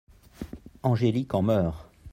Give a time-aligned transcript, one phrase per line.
[0.81, 1.87] Angélique en meurt.